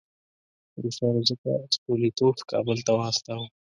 روسانو 0.83 1.21
ځکه 1.29 1.49
ستولیتوف 1.75 2.37
کابل 2.51 2.77
ته 2.85 2.91
واستاوه. 2.97 3.47